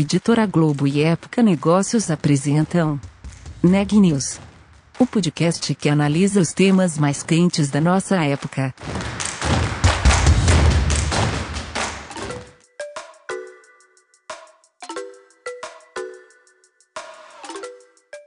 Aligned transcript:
Editora 0.00 0.46
Globo 0.46 0.86
e 0.86 1.02
Época 1.02 1.42
Negócios 1.42 2.08
apresentam 2.08 3.00
Neg 3.60 3.98
News, 3.98 4.38
o 4.96 5.04
podcast 5.04 5.74
que 5.74 5.88
analisa 5.88 6.40
os 6.40 6.52
temas 6.52 6.96
mais 6.96 7.24
quentes 7.24 7.68
da 7.68 7.80
nossa 7.80 8.14
época. 8.24 8.72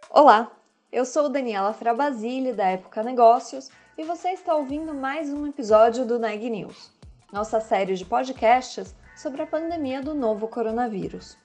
Olá, 0.10 0.52
eu 0.92 1.06
sou 1.06 1.30
Daniela 1.30 1.74
Frabasile 1.74 2.52
da 2.52 2.66
Época 2.66 3.02
Negócios 3.02 3.70
e 3.98 4.04
você 4.04 4.32
está 4.32 4.54
ouvindo 4.54 4.94
mais 4.94 5.30
um 5.30 5.48
episódio 5.48 6.06
do 6.06 6.20
Neg 6.20 6.50
News, 6.50 6.92
nossa 7.32 7.62
série 7.62 7.96
de 7.96 8.04
podcasts 8.04 8.94
sobre 9.16 9.42
a 9.42 9.48
pandemia 9.48 10.02
do 10.02 10.14
novo 10.14 10.50
coronavírus. 10.50 11.40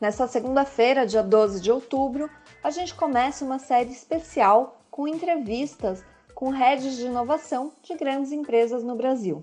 Nesta 0.00 0.28
segunda-feira, 0.28 1.04
dia 1.04 1.22
12 1.22 1.60
de 1.60 1.72
outubro, 1.72 2.30
a 2.62 2.70
gente 2.70 2.94
começa 2.94 3.44
uma 3.44 3.58
série 3.58 3.90
especial 3.90 4.80
com 4.90 5.08
entrevistas 5.08 6.04
com 6.36 6.50
heads 6.50 6.96
de 6.96 7.06
inovação 7.06 7.72
de 7.82 7.96
grandes 7.96 8.30
empresas 8.30 8.84
no 8.84 8.94
Brasil. 8.94 9.42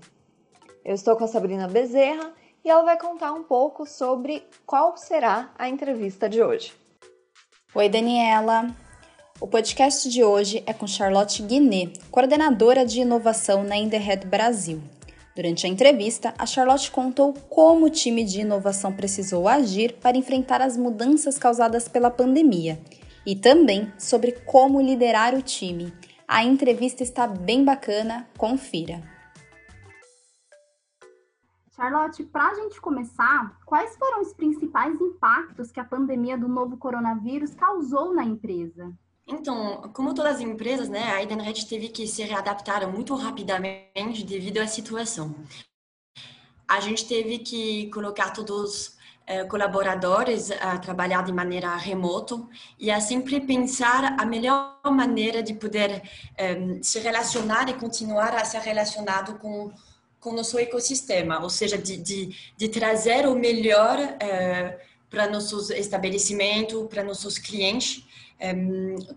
Eu 0.82 0.94
estou 0.94 1.14
com 1.14 1.24
a 1.24 1.28
Sabrina 1.28 1.68
Bezerra 1.68 2.32
e 2.64 2.70
ela 2.70 2.84
vai 2.84 2.98
contar 2.98 3.34
um 3.34 3.42
pouco 3.42 3.84
sobre 3.84 4.42
qual 4.64 4.96
será 4.96 5.50
a 5.58 5.68
entrevista 5.68 6.26
de 6.26 6.42
hoje. 6.42 6.72
Oi, 7.74 7.88
Daniela. 7.90 8.74
O 9.38 9.46
podcast 9.46 10.08
de 10.08 10.24
hoje 10.24 10.62
é 10.64 10.72
com 10.72 10.86
Charlotte 10.86 11.42
Guiné, 11.42 11.92
coordenadora 12.10 12.86
de 12.86 13.02
inovação 13.02 13.62
na 13.62 13.76
Inderhead 13.76 14.26
Brasil. 14.26 14.80
Durante 15.36 15.66
a 15.66 15.68
entrevista, 15.68 16.32
a 16.38 16.46
Charlotte 16.46 16.90
contou 16.90 17.34
como 17.50 17.84
o 17.84 17.90
time 17.90 18.24
de 18.24 18.40
inovação 18.40 18.90
precisou 18.90 19.46
agir 19.46 19.92
para 20.00 20.16
enfrentar 20.16 20.62
as 20.62 20.78
mudanças 20.78 21.38
causadas 21.38 21.86
pela 21.86 22.10
pandemia 22.10 22.80
e 23.26 23.36
também 23.36 23.92
sobre 23.98 24.32
como 24.32 24.80
liderar 24.80 25.34
o 25.34 25.42
time. 25.42 25.92
A 26.26 26.42
entrevista 26.42 27.02
está 27.02 27.26
bem 27.26 27.62
bacana, 27.62 28.26
confira. 28.38 29.02
Charlotte, 31.72 32.24
para 32.24 32.52
a 32.52 32.54
gente 32.54 32.80
começar, 32.80 33.60
quais 33.66 33.94
foram 33.98 34.22
os 34.22 34.32
principais 34.32 34.98
impactos 34.98 35.70
que 35.70 35.78
a 35.78 35.84
pandemia 35.84 36.38
do 36.38 36.48
novo 36.48 36.78
coronavírus 36.78 37.54
causou 37.54 38.14
na 38.14 38.24
empresa? 38.24 38.90
Então, 39.26 39.90
como 39.92 40.14
todas 40.14 40.36
as 40.36 40.40
empresas, 40.40 40.88
né, 40.88 41.02
a 41.12 41.22
Edenred 41.22 41.66
teve 41.66 41.88
que 41.88 42.06
se 42.06 42.22
readaptar 42.22 42.88
muito 42.90 43.14
rapidamente 43.14 44.24
devido 44.24 44.58
à 44.58 44.66
situação. 44.66 45.34
A 46.68 46.80
gente 46.80 47.06
teve 47.06 47.38
que 47.40 47.90
colocar 47.90 48.30
todos 48.30 48.60
os 48.60 48.96
eh, 49.26 49.44
colaboradores 49.44 50.50
a 50.52 50.78
trabalhar 50.78 51.24
de 51.24 51.32
maneira 51.32 51.74
remoto 51.76 52.48
e 52.78 52.90
a 52.90 53.00
sempre 53.00 53.40
pensar 53.40 54.16
a 54.18 54.24
melhor 54.24 54.78
maneira 54.84 55.42
de 55.42 55.54
poder 55.54 56.02
eh, 56.36 56.78
se 56.82 57.00
relacionar 57.00 57.68
e 57.68 57.74
continuar 57.74 58.34
a 58.34 58.44
ser 58.44 58.60
relacionado 58.60 59.38
com 59.38 59.72
com 60.26 60.32
nosso 60.32 60.58
ecossistema, 60.58 61.40
ou 61.40 61.48
seja, 61.48 61.78
de, 61.78 61.96
de, 61.96 62.36
de 62.56 62.68
trazer 62.68 63.28
o 63.28 63.36
melhor 63.36 63.96
eh, 64.20 64.76
para 65.08 65.28
nossos 65.28 65.70
estabelecimentos, 65.70 66.88
para 66.88 67.04
nossos 67.04 67.38
clientes, 67.38 68.04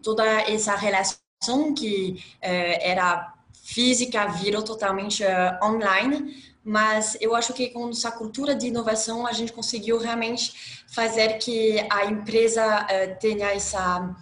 toda 0.02 0.24
essa 0.42 0.76
relação 0.76 1.74
que 1.76 2.22
uh, 2.38 2.80
era 2.82 3.34
física 3.64 4.28
virou 4.28 4.64
totalmente 4.64 5.24
uh, 5.24 5.66
online, 5.66 6.36
mas 6.64 7.18
eu 7.22 7.36
acho 7.36 7.54
que 7.54 7.70
com 7.70 7.90
essa 7.90 8.12
cultura 8.12 8.56
de 8.56 8.68
inovação 8.68 9.26
a 9.26 9.32
gente 9.32 9.54
conseguiu 9.54 9.98
realmente 9.98 10.86
fazer 10.94 11.38
que 11.38 11.80
a 11.90 12.06
empresa 12.06 12.86
uh, 12.86 13.20
tenha 13.20 13.52
essa 13.52 14.16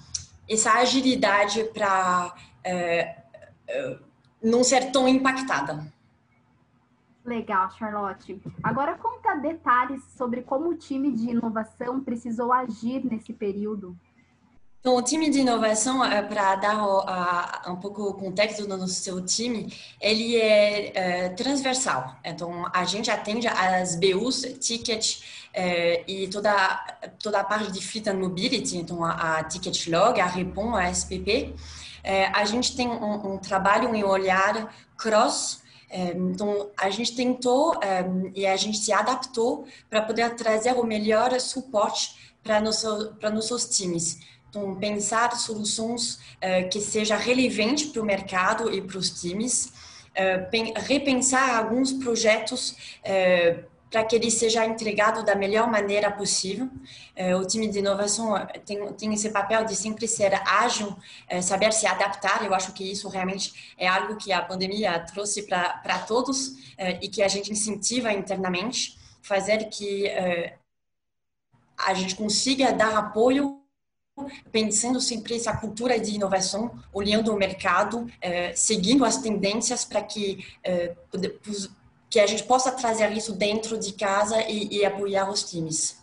essa 0.49 0.71
agilidade 0.75 1.65
para 1.73 2.33
não 4.41 4.63
ser 4.63 4.93
tão 4.93 5.05
impactada. 5.05 5.85
Legal, 7.27 7.69
Charlotte. 7.71 8.41
Agora 8.63 8.95
conta 8.95 9.35
detalhes 9.35 10.01
sobre 10.15 10.41
como 10.43 10.69
o 10.69 10.75
time 10.75 11.11
de 11.11 11.31
inovação 11.31 12.01
precisou 12.01 12.53
agir 12.53 13.03
nesse 13.03 13.33
período. 13.33 13.97
Então, 14.87 14.95
o 14.95 15.01
time 15.01 15.29
de 15.29 15.39
inovação, 15.39 16.01
é, 16.01 16.21
para 16.21 16.55
dar 16.55 17.61
um 17.67 17.75
pouco 17.75 18.03
o 18.03 18.13
contexto 18.13 18.65
no 18.65 18.87
seu 18.87 19.19
time, 19.19 19.67
ele 19.99 20.37
é, 20.37 20.91
é, 20.95 21.29
transversal. 21.31 22.15
Então, 22.23 22.65
a 22.73 22.85
gente 22.85 23.11
atende 23.11 23.49
as 23.49 23.97
BUs, 23.97 24.43
tickets 24.61 25.49
é, 25.53 26.09
e 26.09 26.29
toda, 26.29 26.53
toda 27.21 27.41
a 27.41 27.43
parte 27.43 27.69
de 27.69 27.85
Fleet 27.85 28.07
and 28.07 28.13
Mobility, 28.13 28.77
então 28.77 29.03
a, 29.03 29.43
Ticket 29.43 29.87
Log, 29.87 30.21
a 30.21 30.25
Repon, 30.25 30.73
a 30.73 30.89
SPP. 30.89 31.53
A 32.33 32.45
gente 32.45 32.73
tem 32.73 32.87
um, 32.87 33.33
um 33.33 33.37
trabalho 33.37 33.93
em 33.93 34.05
olhar 34.05 34.73
cross 34.95 35.63
então, 35.91 36.69
a 36.77 36.89
gente 36.89 37.13
tentou 37.13 37.77
e 38.33 38.45
a 38.45 38.55
gente 38.55 38.77
se 38.77 38.93
adaptou 38.93 39.67
para 39.89 40.01
poder 40.01 40.33
trazer 40.35 40.71
o 40.71 40.83
melhor 40.85 41.37
suporte 41.41 42.33
para 42.41 42.61
nosso, 42.61 43.13
nossos 43.21 43.65
times. 43.65 44.19
Então, 44.49 44.75
pensar 44.75 45.35
soluções 45.35 46.15
uh, 46.15 46.69
que 46.71 46.79
seja 46.79 47.15
relevante 47.15 47.87
para 47.87 48.01
o 48.01 48.05
mercado 48.05 48.73
e 48.73 48.81
para 48.81 48.97
os 48.97 49.09
times, 49.09 49.65
uh, 49.65 50.79
repensar 50.81 51.57
alguns 51.57 51.91
projetos 51.93 52.71
uh, 52.71 53.63
para 53.89 54.03
que 54.03 54.15
ele 54.15 54.29
seja 54.29 54.65
entregado 54.65 55.23
da 55.23 55.33
melhor 55.33 55.71
maneira 55.71 56.11
possível. 56.11 56.69
o 57.41 57.47
time 57.47 57.69
de 57.69 57.79
inovação 57.79 58.35
tem, 58.65 58.85
tem 58.93 59.13
esse 59.13 59.29
papel 59.29 59.63
de 59.63 59.77
sempre 59.77 60.05
ser 60.05 60.33
ágil, 60.45 60.93
saber 61.41 61.71
se 61.71 61.87
adaptar. 61.87 62.43
Eu 62.43 62.53
acho 62.53 62.73
que 62.73 62.83
isso 62.83 63.07
realmente 63.07 63.73
é 63.77 63.87
algo 63.87 64.17
que 64.17 64.33
a 64.33 64.41
pandemia 64.41 64.99
trouxe 64.99 65.43
para 65.43 65.99
todos 66.05 66.57
e 67.01 67.07
que 67.07 67.23
a 67.23 67.29
gente 67.29 67.49
incentiva 67.49 68.11
internamente, 68.11 68.99
fazer 69.21 69.69
que 69.69 70.11
a 71.77 71.93
gente 71.93 72.13
consiga 72.13 72.73
dar 72.73 72.93
apoio 72.97 73.56
pensando 74.51 74.99
sempre 74.99 75.35
essa 75.35 75.55
cultura 75.55 75.99
de 75.99 76.15
inovação, 76.15 76.71
olhando 76.93 77.33
o 77.33 77.37
mercado, 77.37 78.07
eh, 78.21 78.53
seguindo 78.55 79.05
as 79.05 79.17
tendências 79.17 79.85
para 79.85 80.01
que 80.01 80.45
eh, 80.63 80.95
que 82.09 82.19
a 82.19 82.25
gente 82.25 82.43
possa 82.43 82.71
trazer 82.71 83.11
isso 83.11 83.33
dentro 83.33 83.77
de 83.77 83.93
casa 83.93 84.41
e, 84.49 84.77
e 84.77 84.85
apoiar 84.85 85.29
os 85.29 85.43
times. 85.43 86.01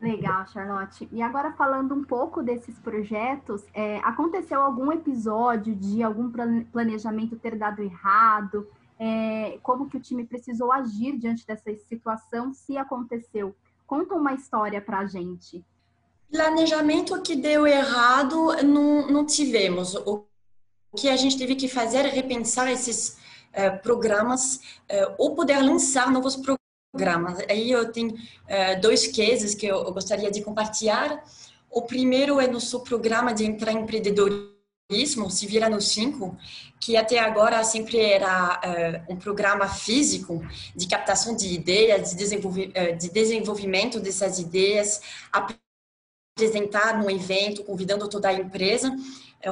Legal, 0.00 0.46
Charlotte. 0.46 1.08
E 1.10 1.20
agora 1.20 1.52
falando 1.52 1.92
um 1.92 2.04
pouco 2.04 2.42
desses 2.42 2.78
projetos, 2.78 3.64
é, 3.74 3.98
aconteceu 3.98 4.62
algum 4.62 4.92
episódio 4.92 5.74
de 5.74 6.02
algum 6.02 6.30
planejamento 6.70 7.36
ter 7.36 7.56
dado 7.56 7.82
errado? 7.82 8.66
É, 8.98 9.58
como 9.62 9.88
que 9.88 9.96
o 9.96 10.00
time 10.00 10.24
precisou 10.24 10.72
agir 10.72 11.18
diante 11.18 11.44
dessa 11.44 11.74
situação, 11.88 12.52
se 12.52 12.78
aconteceu? 12.78 13.54
Conta 13.86 14.14
uma 14.14 14.34
história 14.34 14.80
para 14.80 15.00
a 15.00 15.06
gente. 15.06 15.64
Planejamento 16.30 17.22
que 17.22 17.34
deu 17.34 17.66
errado, 17.66 18.62
não, 18.62 19.08
não 19.08 19.24
tivemos. 19.24 19.94
O 19.94 20.26
que 20.94 21.08
a 21.08 21.16
gente 21.16 21.38
teve 21.38 21.54
que 21.54 21.68
fazer 21.68 22.04
é 22.04 22.08
repensar 22.08 22.70
esses 22.70 23.16
uh, 23.54 23.82
programas 23.82 24.56
uh, 24.90 25.14
ou 25.16 25.34
poder 25.34 25.58
lançar 25.62 26.10
novos 26.10 26.36
programas. 26.36 27.38
Aí 27.48 27.70
eu 27.70 27.90
tenho 27.90 28.10
uh, 28.10 28.80
dois 28.80 29.06
cases 29.06 29.54
que 29.54 29.66
eu, 29.66 29.90
gostaria 29.92 30.30
de 30.30 30.42
compartilhar. 30.42 31.24
O 31.70 31.82
primeiro 31.82 32.38
é 32.40 32.46
nosso 32.46 32.80
programa 32.80 33.32
de 33.32 33.46
empreendedorismo, 33.46 35.30
Se 35.30 35.46
Vira 35.46 35.68
no 35.68 35.80
5, 35.80 36.36
que 36.80 36.96
até 36.96 37.18
agora 37.18 37.62
sempre 37.62 37.98
era 38.00 39.04
um 39.06 39.16
programa 39.16 39.68
físico 39.68 40.42
de 40.74 40.86
captação 40.86 41.36
de 41.36 41.52
ideias, 41.52 42.10
de, 42.10 42.16
desenvolvi 42.16 42.72
de 42.98 43.10
desenvolvimento 43.10 44.00
dessas 44.00 44.38
ideias, 44.38 45.02
apresentar 46.38 46.96
no 47.02 47.10
evento, 47.10 47.64
convidando 47.64 48.08
toda 48.08 48.28
a 48.28 48.32
empresa. 48.32 48.94
É, 49.42 49.50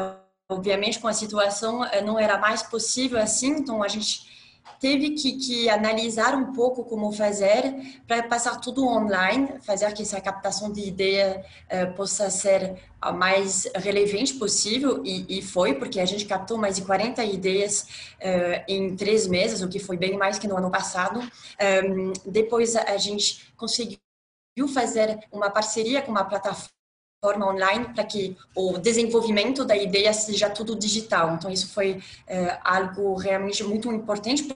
obviamente, 0.48 1.00
com 1.00 1.08
a 1.08 1.12
situação 1.12 1.84
é, 1.84 2.00
não 2.00 2.18
era 2.18 2.38
mais 2.38 2.62
possível 2.62 3.18
assim, 3.18 3.48
então 3.48 3.82
a 3.82 3.88
gente 3.88 4.36
teve 4.80 5.10
que, 5.10 5.32
que 5.38 5.68
analisar 5.68 6.34
um 6.34 6.52
pouco 6.52 6.84
como 6.84 7.10
fazer 7.10 7.74
para 8.06 8.22
passar 8.24 8.60
tudo 8.60 8.86
online, 8.86 9.60
fazer 9.62 9.92
que 9.92 10.02
essa 10.02 10.20
captação 10.20 10.70
de 10.70 10.86
ideia 10.86 11.44
uh, 11.72 11.94
possa 11.94 12.28
ser 12.30 12.76
a 13.00 13.10
mais 13.10 13.66
relevante 13.74 14.34
possível, 14.34 15.02
e, 15.04 15.38
e, 15.38 15.42
foi, 15.42 15.74
porque 15.74 15.98
a 15.98 16.04
gente 16.04 16.26
captou 16.26 16.58
mais 16.58 16.76
de 16.76 16.82
40 16.82 17.24
ideias 17.24 17.82
uh, 18.20 18.64
em 18.68 18.94
três 18.94 19.26
meses, 19.26 19.62
o 19.62 19.68
que 19.68 19.78
foi 19.78 19.96
bem 19.96 20.16
mais 20.16 20.38
que 20.38 20.48
no 20.48 20.56
ano 20.56 20.70
passado. 20.70 21.20
Um, 21.20 22.12
depois 22.26 22.76
a 22.76 22.96
gente 22.98 23.52
conseguiu 23.56 23.98
fazer 24.72 25.18
uma 25.32 25.50
parceria 25.50 26.02
com 26.02 26.10
uma 26.10 26.24
plataforma 26.24 26.75
forma 27.26 27.48
online 27.48 27.86
para 27.92 28.04
que 28.04 28.36
o 28.54 28.78
desenvolvimento 28.78 29.64
da 29.64 29.76
ideia 29.76 30.12
seja 30.12 30.48
tudo 30.48 30.76
digital. 30.76 31.34
Então, 31.34 31.50
isso 31.50 31.68
foi 31.76 32.00
é, 32.24 32.56
algo 32.62 33.16
realmente 33.16 33.64
muito 33.64 33.90
importante 33.90 34.46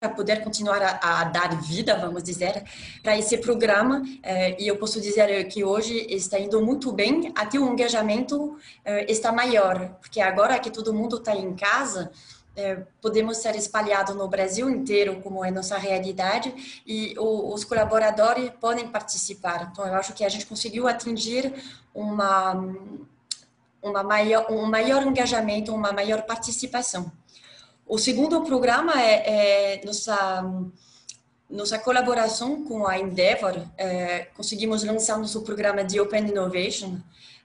para 0.00 0.08
poder 0.08 0.42
continuar 0.42 0.80
a, 0.82 1.20
a, 1.20 1.24
dar 1.24 1.60
vida, 1.60 1.94
vamos 1.94 2.22
dizer, 2.22 2.64
para 3.02 3.18
esse 3.18 3.36
programa. 3.36 4.02
Eh, 4.22 4.56
e 4.62 4.66
eu 4.66 4.78
posso 4.78 4.98
dizer 4.98 5.46
que 5.48 5.62
hoje 5.62 5.94
está 6.08 6.38
indo 6.38 6.58
muito 6.62 6.90
bem, 6.90 7.30
até 7.34 7.58
o 7.58 7.70
engajamento 7.70 8.56
eh, 8.82 9.04
está 9.12 9.30
maior, 9.30 9.76
porque 10.00 10.18
agora 10.22 10.58
que 10.58 10.70
todo 10.70 10.94
mundo 10.94 11.16
está 11.16 11.36
em 11.36 11.54
casa, 11.54 12.10
eh, 12.56 12.82
podemos 13.00 13.38
ser 13.38 13.54
espalhados 13.56 14.14
no 14.14 14.28
Brasil 14.28 14.68
inteiro, 14.68 15.20
como 15.22 15.44
é 15.44 15.50
nossa 15.50 15.78
realidade, 15.78 16.82
e 16.86 17.14
o, 17.18 17.52
os 17.54 17.64
colaboradores 17.64 18.50
podem 18.60 18.88
participar. 18.88 19.70
Então, 19.70 19.86
eu 19.86 19.94
acho 19.94 20.12
que 20.12 20.24
a 20.24 20.28
gente 20.28 20.46
conseguiu 20.46 20.88
atingir 20.88 21.52
uma, 21.94 22.54
uma 23.82 24.02
maior, 24.02 24.46
um 24.50 24.66
maior 24.66 25.02
engajamento, 25.06 25.74
uma 25.74 25.92
maior 25.92 26.22
participação. 26.22 27.10
O 27.86 27.98
segundo 27.98 28.42
programa 28.42 29.00
é, 29.00 29.76
é 29.76 29.84
nossa 29.84 30.42
nossa 31.50 31.78
colaboração 31.78 32.64
com 32.64 32.86
a 32.86 32.98
Endeavor. 32.98 33.66
É, 33.76 34.28
conseguimos 34.36 34.84
lançar 34.84 35.18
nosso 35.18 35.42
programa 35.42 35.82
de 35.82 36.00
Open 36.00 36.28
Innovation. 36.28 36.98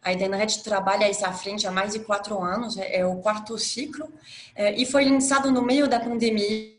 A 0.06 0.14
Edenred 0.14 0.62
trabalha 0.62 1.10
isso 1.10 1.26
à 1.26 1.34
frente 1.34 1.66
há 1.66 1.72
mais 1.72 1.94
de 1.94 2.00
quatro 2.00 2.40
anos, 2.40 2.78
é, 2.78 2.98
é 2.98 3.06
o 3.06 3.16
quarto 3.16 3.58
ciclo, 3.58 4.08
é, 4.54 4.72
e 4.80 4.86
foi 4.86 5.04
lançado 5.04 5.52
no 5.52 5.64
meio 5.64 5.88
da 5.88 6.00
pandemia, 6.00 6.76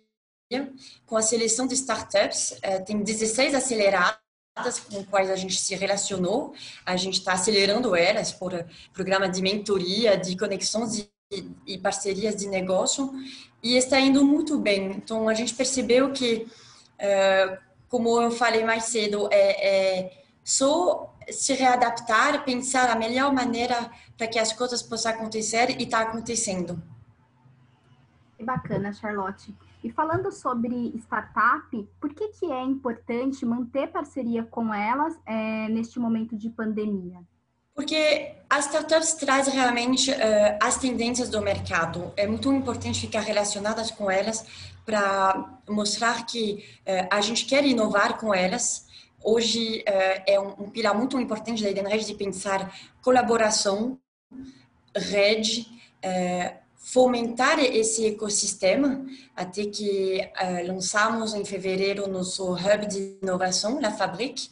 com 1.05 1.17
a 1.17 1.23
seleção 1.23 1.67
de 1.67 1.75
startups. 1.75 2.57
É, 2.63 2.79
tem 2.79 3.03
16 3.03 3.53
aceleradas 3.53 4.21
com 4.89 5.03
quais 5.07 5.29
a 5.29 5.35
gente 5.35 5.61
se 5.61 5.75
relacionou. 5.75 6.55
A 6.87 6.97
gente 6.97 7.15
está 7.19 7.33
acelerando 7.33 7.97
elas 7.97 8.31
por 8.31 8.53
programa 8.93 9.29
de 9.29 9.43
mentoria, 9.43 10.17
de 10.17 10.37
conexões 10.37 11.11
e, 11.67 11.79
parcerias 11.79 12.37
de 12.37 12.47
negócio 12.47 13.13
e 13.61 13.77
está 13.77 13.99
indo 13.99 14.25
muito 14.25 14.57
bem. 14.57 14.93
Então, 14.93 15.29
a 15.29 15.35
gente 15.35 15.53
percebeu 15.53 16.13
que, 16.13 16.47
como 17.89 18.23
eu 18.23 18.31
falei 18.31 18.65
mais 18.65 18.85
cedo, 18.85 19.29
é, 19.33 20.05
é 20.05 20.23
só 20.45 21.16
se 21.31 21.53
readaptar, 21.55 22.45
pensar 22.45 22.91
a 22.91 22.97
melhor 22.97 23.33
maneira 23.33 23.91
para 24.17 24.27
que 24.27 24.39
as 24.39 24.53
coisas 24.53 24.83
possam 24.83 25.13
acontecer 25.13 25.71
e 25.79 25.85
está 25.85 26.01
acontecendo. 26.01 26.83
Que 28.37 28.45
bacana, 28.45 28.93
Charlotte. 28.93 29.55
E 29.83 29.91
falando 29.91 30.33
sobre 30.33 30.93
startup, 30.97 31.89
por 32.01 32.13
que, 32.13 32.29
que 32.29 32.51
é 32.51 32.63
importante 32.63 33.47
manter 33.47 33.89
parceria 33.89 34.43
com 34.43 34.75
elas 34.75 35.17
é, 35.25 35.69
neste 35.69 35.99
momento 35.99 36.37
de 36.37 36.51
pandemia? 36.51 37.21
Porque 37.77 38.35
as 38.49 38.65
startups 38.65 39.13
trazem 39.15 39.53
realmente 39.53 40.11
uh, 40.11 40.15
as 40.63 40.79
tendências 40.79 41.29
do 41.29 41.43
mercado. 41.43 42.11
É 42.17 42.27
muito 42.27 42.51
importante 42.51 43.03
ficar 43.03 43.21
relacionadas 43.21 43.91
com 43.91 44.11
elas 44.11 44.47
para 44.85 45.61
mostrar 45.69 46.25
que 46.25 46.65
uh, 46.81 47.09
a 47.11 47.21
gente 47.21 47.45
quer 47.45 47.67
inovar 47.67 48.17
com 48.19 48.35
elas. 48.35 48.86
Hoje 49.29 49.83
uh, 49.89 50.23
é 50.25 50.39
um, 50.39 50.71
pilar 50.71 50.97
muito 50.97 51.19
importante 51.19 51.61
da 51.61 51.69
Edenred 51.69 52.07
de 52.07 52.15
pensar 52.15 52.73
colaboração, 53.03 53.99
rede, 54.95 55.67
fomentar 56.77 57.59
esse 57.59 58.07
ecossistema, 58.07 59.05
até 59.35 59.67
que 59.67 60.21
lançamos 60.67 61.35
em 61.35 61.45
fevereiro 61.45 62.09
nosso 62.09 62.53
hub 62.53 62.87
de 62.87 63.19
inovação, 63.21 63.81
La 63.81 63.91
Fabrique, 63.91 64.49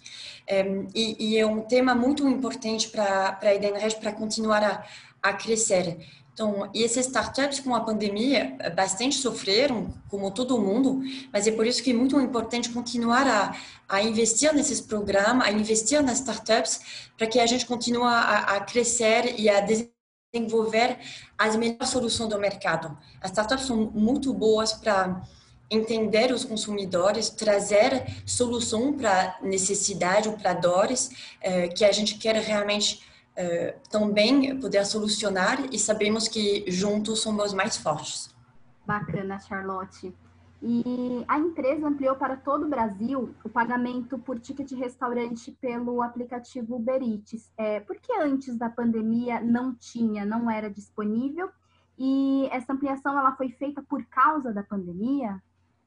e, 0.95 1.39
é 1.39 1.47
um 1.47 1.63
tema 1.63 1.95
muito 1.95 2.29
importante 2.29 2.89
para 2.89 3.39
a 3.41 3.55
Edenred 3.55 3.97
para 3.97 4.13
continuar 4.13 4.63
a, 4.63 4.85
a 5.23 5.33
crescer. 5.33 5.97
Então, 6.35 6.69
e 6.75 6.83
essas 6.83 7.07
startups 7.07 7.61
com 7.61 7.77
a 7.77 7.81
pandemia 7.81 8.59
bastante 8.75 9.17
sofreram, 9.17 9.95
como 10.11 10.33
todo 10.33 10.61
mundo, 10.61 11.01
mas 11.33 11.47
é 11.47 11.53
por 11.53 11.65
isso 11.65 11.81
que 11.81 11.93
é 11.93 11.95
muito 11.95 12.21
importante 12.21 12.71
continuar 12.71 13.25
a, 13.25 13.57
a 13.89 14.03
investir 14.03 14.53
nesses 14.53 14.81
programas, 14.81 15.47
a 15.47 15.53
investir 15.53 16.03
nas 16.03 16.19
startups, 16.19 16.81
para 17.17 17.29
que 17.29 17.39
a 17.39 17.47
gente 17.47 17.65
continue 17.65 18.03
a, 18.03 18.57
a 18.57 18.61
crescer 18.63 19.39
e 19.39 19.49
a 19.49 19.61
desenvolver 19.61 20.99
as 21.39 21.55
melhores 21.55 21.89
soluções 21.91 22.31
do 22.31 22.39
mercado. 22.41 22.99
As 23.21 23.31
startups 23.31 23.67
são 23.67 23.93
muito 23.95 24.35
boas 24.35 24.73
para 24.73 25.23
entender 25.71 26.33
os 26.33 26.45
consumidores, 26.45 27.31
trazer 27.31 28.05
solução 28.27 28.93
para 28.93 29.39
necessidade 29.41 30.29
ou 30.29 30.37
para 30.37 30.53
dores 30.53 31.11
eh, 31.41 31.69
que 31.69 31.85
a 31.85 31.93
gente 31.93 32.17
quer 32.19 32.35
realmente 32.37 33.01
eh, 33.37 33.77
também 33.91 34.59
poder 34.61 34.85
solucionar 34.87 35.59
e 35.73 35.79
sabemos 35.79 36.29
que 36.29 36.65
juntos 36.69 37.21
somos 37.21 37.53
mais 37.53 37.77
fortes. 37.77 38.35
Bacana, 38.87 39.39
Charlotte. 39.41 40.15
E 40.63 41.25
a 41.29 41.39
empresa 41.39 41.87
ampliou 41.87 42.17
para 42.17 42.37
todo 42.37 42.65
o 42.65 42.69
Brasil 42.69 43.35
o 43.45 43.49
pagamento 43.51 44.19
por 44.19 44.41
ticket 44.41 44.73
restaurante 44.73 45.53
pelo 45.61 46.01
aplicativo 46.01 46.77
Uber 46.77 47.03
Eats. 47.03 47.53
É, 47.59 47.81
por 47.81 47.97
que 47.97 48.13
antes 48.15 48.57
da 48.57 48.71
pandemia 48.71 49.41
não 49.41 49.75
tinha, 49.75 50.25
não 50.25 50.51
era 50.51 50.71
disponível? 50.71 51.51
E 51.99 52.49
essa 52.51 52.73
ampliação 52.73 53.19
ela 53.19 53.37
foi 53.37 53.51
feita 53.51 53.83
por 53.83 54.05
causa 54.07 54.55
da 54.55 54.63
pandemia? 54.63 55.43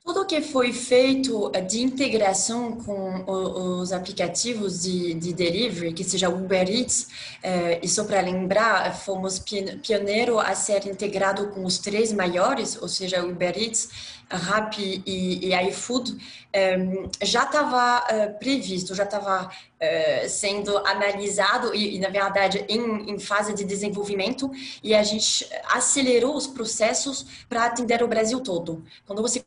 Tudo 0.07 0.25
que 0.25 0.39
foi 0.39 0.71
feito 0.71 1.51
eh, 1.53 1.59
de 1.59 1.81
integração 1.83 2.77
com 2.77 3.25
os 3.27 3.91
aplicativos 3.91 4.83
de, 4.83 5.13
de 5.15 5.33
delivery, 5.33 5.91
que 5.91 6.01
seja 6.01 6.29
Uber 6.29 6.65
Eats, 6.65 7.09
eh, 7.43 7.81
e 7.83 7.89
só 7.89 8.05
para 8.05 8.21
lembrar, 8.21 8.95
fomos 8.95 9.37
pioneiro 9.37 10.39
a 10.39 10.55
ser 10.55 10.87
integrado 10.87 11.49
com 11.49 11.65
os 11.65 11.77
três 11.79 12.13
maiores, 12.13 12.81
ou 12.81 12.87
seja, 12.87 13.21
Uber 13.21 13.53
Eats, 13.61 13.89
Rappi 14.31 15.03
e, 15.05 15.49
e 15.49 15.67
iFood, 15.69 16.17
eh, 16.53 16.77
já 17.21 17.43
estava 17.43 18.05
eh, 18.09 18.27
previsto, 18.27 18.95
já 18.95 19.03
estava 19.03 19.49
eh, 19.77 20.27
sendo 20.29 20.77
analisado 20.87 21.75
e, 21.75 21.95
e 21.95 21.99
na 21.99 22.09
verdade, 22.09 22.65
em, 22.69 23.11
em 23.11 23.19
fase 23.19 23.53
de 23.53 23.65
desenvolvimento, 23.65 24.49
e 24.81 24.95
a 24.95 25.03
gente 25.03 25.45
acelerou 25.65 26.33
os 26.33 26.47
processos 26.47 27.25
para 27.49 27.65
atender 27.65 28.01
o 28.01 28.07
Brasil 28.07 28.39
todo. 28.39 28.85
Quando 29.05 29.21
você 29.21 29.43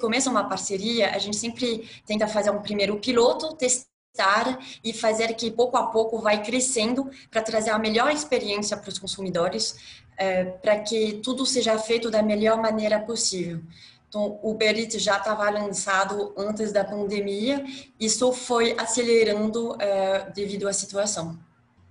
começa 0.00 0.30
uma 0.30 0.48
parceria, 0.48 1.10
a 1.10 1.18
gente 1.18 1.36
sempre 1.36 1.88
tenta 2.06 2.26
fazer 2.26 2.50
um 2.50 2.60
primeiro 2.60 2.98
piloto, 2.98 3.54
testar 3.54 4.58
e 4.82 4.92
fazer 4.92 5.34
que 5.34 5.50
pouco 5.50 5.76
a 5.76 5.86
pouco 5.88 6.18
vai 6.18 6.42
crescendo 6.42 7.10
para 7.30 7.42
trazer 7.42 7.70
a 7.70 7.78
melhor 7.78 8.10
experiência 8.10 8.76
para 8.76 8.88
os 8.88 8.98
consumidores, 8.98 9.76
é, 10.16 10.44
para 10.44 10.80
que 10.80 11.20
tudo 11.22 11.46
seja 11.46 11.78
feito 11.78 12.10
da 12.10 12.22
melhor 12.22 12.60
maneira 12.60 12.98
possível. 12.98 13.60
Então, 14.08 14.38
o 14.42 14.52
Uber 14.52 14.76
Eats 14.76 15.02
já 15.02 15.18
estava 15.18 15.50
lançado 15.50 16.32
antes 16.36 16.72
da 16.72 16.82
pandemia, 16.82 17.64
isso 18.00 18.32
foi 18.32 18.74
acelerando 18.78 19.76
é, 19.80 20.30
devido 20.30 20.66
à 20.66 20.72
situação. 20.72 21.38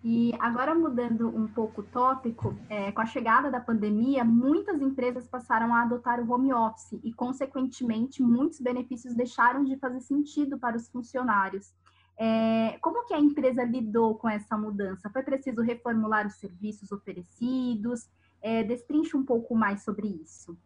E 0.09 0.33
agora 0.39 0.73
mudando 0.73 1.27
um 1.27 1.49
pouco 1.49 1.81
o 1.81 1.83
tópico, 1.83 2.57
é, 2.69 2.93
com 2.93 3.01
a 3.01 3.05
chegada 3.05 3.51
da 3.51 3.59
pandemia, 3.59 4.23
muitas 4.23 4.81
empresas 4.81 5.27
passaram 5.27 5.75
a 5.75 5.81
adotar 5.81 6.21
o 6.21 6.31
home 6.31 6.53
office 6.53 6.97
e, 7.03 7.11
consequentemente, 7.11 8.23
muitos 8.23 8.61
benefícios 8.61 9.13
deixaram 9.13 9.65
de 9.65 9.75
fazer 9.75 9.99
sentido 9.99 10.57
para 10.57 10.77
os 10.77 10.87
funcionários. 10.87 11.73
É, 12.17 12.77
como 12.79 13.05
que 13.05 13.13
a 13.13 13.19
empresa 13.19 13.65
lidou 13.65 14.15
com 14.15 14.29
essa 14.29 14.57
mudança? 14.57 15.09
Foi 15.09 15.23
preciso 15.23 15.61
reformular 15.61 16.25
os 16.25 16.35
serviços 16.35 16.89
oferecidos? 16.93 18.07
É, 18.41 18.63
destrinche 18.63 19.17
um 19.17 19.25
pouco 19.25 19.53
mais 19.55 19.83
sobre 19.83 20.07
isso. 20.07 20.57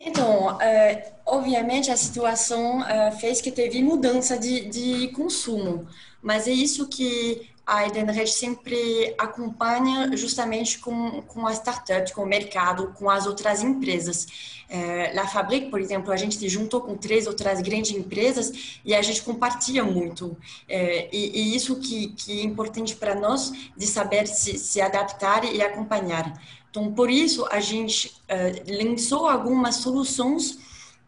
Então, 0.00 0.58
é, 0.58 1.16
obviamente 1.26 1.90
a 1.90 1.98
situação 1.98 2.82
é, 2.86 3.10
fez 3.10 3.42
que 3.42 3.52
teve 3.52 3.82
mudança 3.82 4.38
de, 4.38 4.70
de 4.70 5.08
consumo, 5.08 5.86
mas 6.22 6.48
é 6.48 6.50
isso 6.50 6.88
que 6.88 7.52
a 7.66 7.86
Edenred 7.86 8.30
sempre 8.30 9.14
acompanha 9.16 10.14
justamente 10.16 10.78
com, 10.78 11.22
com 11.22 11.46
as 11.46 11.54
startups, 11.54 12.12
com 12.12 12.22
o 12.22 12.26
mercado, 12.26 12.92
com 12.94 13.08
as 13.08 13.26
outras 13.26 13.62
empresas. 13.62 14.26
É, 14.68 15.12
La 15.14 15.26
Fabrique, 15.26 15.70
por 15.70 15.80
exemplo, 15.80 16.12
a 16.12 16.16
gente 16.16 16.36
se 16.36 16.48
juntou 16.48 16.80
com 16.82 16.96
três 16.96 17.26
outras 17.26 17.60
grandes 17.62 17.92
empresas 17.92 18.80
e 18.84 18.94
a 18.94 19.00
gente 19.00 19.22
compartilha 19.22 19.82
muito. 19.82 20.36
É, 20.68 21.08
e, 21.10 21.40
e, 21.40 21.56
isso 21.56 21.76
que, 21.76 22.08
que 22.08 22.40
é 22.40 22.42
importante 22.42 22.96
para 22.96 23.14
nós, 23.14 23.52
de 23.76 23.86
saber 23.86 24.26
se, 24.26 24.58
se 24.58 24.80
adaptar 24.80 25.44
e 25.44 25.62
acompanhar. 25.62 26.38
Então, 26.70 26.92
por 26.92 27.08
isso, 27.08 27.46
a 27.50 27.60
gente 27.60 28.14
é, 28.28 28.62
lançou 28.82 29.26
algumas 29.26 29.76
soluções 29.76 30.58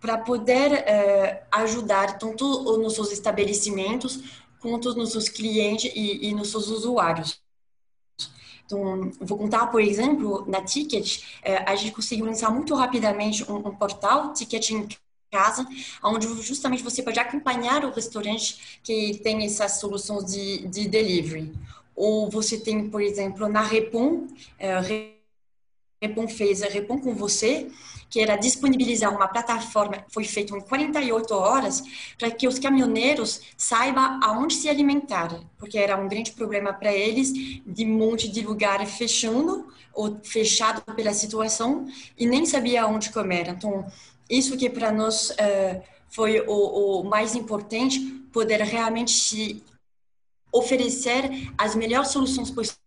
para 0.01 0.17
poder 0.19 0.73
é, 0.73 1.43
ajudar 1.51 2.19
tanto 2.19 2.45
os 2.45 2.79
nossos 2.79 3.11
estabelecimentos 3.11 4.46
quanto 4.61 4.95
nos 4.95 5.13
seus 5.13 5.29
clientes 5.29 5.91
e, 5.95 6.29
e 6.29 6.35
nos 6.35 6.51
seus 6.51 6.69
usuários. 6.69 7.41
Então, 8.67 9.13
vou 9.21 9.39
contar, 9.39 9.69
por 9.69 9.81
exemplo, 9.81 10.45
na 10.49 10.61
Ticket, 10.61 11.23
eh, 11.43 11.63
a 11.65 11.77
gente 11.77 11.93
conseguiu 11.93 12.27
lançar 12.27 12.51
muito 12.51 12.75
rapidamente 12.75 13.49
um, 13.51 13.57
um 13.59 13.75
portal, 13.77 14.33
Ticket 14.33 14.71
em 14.71 14.89
Casa, 15.31 15.67
onde 16.03 16.27
justamente 16.43 16.83
você 16.83 17.03
pode 17.03 17.19
acompanhar 17.21 17.85
o 17.85 17.93
restaurante 17.93 18.81
que 18.83 19.21
tem 19.23 19.45
essas 19.45 19.79
soluções 19.79 20.33
de, 20.33 20.67
de 20.67 20.89
delivery. 20.89 21.53
Ou 21.95 22.29
você 22.29 22.59
tem, 22.59 22.91
por 22.91 23.01
exemplo, 23.01 23.49
na 23.49 23.63
Repom, 23.63 24.27
eh, 24.59 25.16
Repon 26.03 26.29
fez 26.29 26.62
a 26.62 26.69
Repon 26.69 26.99
com 26.99 27.15
você, 27.15 27.69
que 28.09 28.21
era 28.21 28.37
disponibilizar 28.37 29.15
uma 29.15 29.26
plataforma, 29.26 30.05
foi 30.11 30.25
feito 30.25 30.57
em 30.57 30.61
48 30.61 31.35
horas, 31.35 31.83
para 32.19 32.31
que 32.31 32.47
os 32.47 32.59
caminhoneiros 32.59 33.41
saibam 33.57 34.21
aonde 34.23 34.55
se 34.55 34.69
alimentar, 34.69 35.41
porque 35.59 35.79
era 35.79 35.97
um 35.97 36.09
grande 36.09 36.33
problema 36.33 36.73
para 36.73 36.93
eles, 36.93 37.33
de 37.33 37.85
um 37.85 37.99
monte 37.99 38.29
de 38.29 38.43
lugar 38.43 38.85
fechando, 38.87 39.67
ou 39.93 40.21
fechado 40.23 40.83
pela 40.95 41.12
situação, 41.15 41.87
e 42.17 42.26
nem 42.26 42.45
sabia 42.45 42.87
onde 42.87 43.11
comer. 43.11 43.49
Então, 43.49 43.87
isso 44.29 44.57
que 44.57 44.69
para 44.69 44.93
nós 44.93 45.31
uh, 45.31 45.83
foi 46.11 46.41
o, 46.41 47.00
o 47.00 47.05
mais 47.05 47.35
importante, 47.35 47.99
poder 48.33 48.61
realmente 48.61 49.65
oferecer 50.53 51.50
as 51.57 51.75
melhores 51.75 52.09
soluções 52.09 52.50
possíveis 52.50 52.86